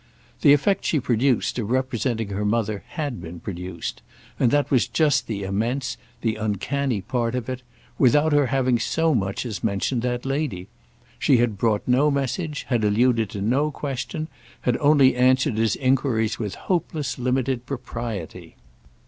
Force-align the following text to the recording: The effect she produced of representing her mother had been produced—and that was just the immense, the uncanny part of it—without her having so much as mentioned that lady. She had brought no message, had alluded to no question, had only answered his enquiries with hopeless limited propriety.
The 0.41 0.51
effect 0.51 0.83
she 0.83 0.99
produced 0.99 1.59
of 1.59 1.69
representing 1.69 2.29
her 2.29 2.43
mother 2.43 2.83
had 2.87 3.21
been 3.21 3.39
produced—and 3.39 4.49
that 4.49 4.71
was 4.71 4.87
just 4.87 5.27
the 5.27 5.43
immense, 5.43 5.95
the 6.21 6.37
uncanny 6.37 7.01
part 7.01 7.35
of 7.35 7.47
it—without 7.47 8.33
her 8.33 8.47
having 8.47 8.79
so 8.79 9.13
much 9.13 9.45
as 9.45 9.63
mentioned 9.63 10.01
that 10.01 10.25
lady. 10.25 10.69
She 11.19 11.37
had 11.37 11.55
brought 11.55 11.87
no 11.87 12.09
message, 12.09 12.63
had 12.63 12.83
alluded 12.83 13.29
to 13.29 13.41
no 13.41 13.69
question, 13.69 14.27
had 14.61 14.75
only 14.77 15.15
answered 15.15 15.57
his 15.59 15.75
enquiries 15.75 16.39
with 16.39 16.55
hopeless 16.55 17.19
limited 17.19 17.67
propriety. 17.67 18.55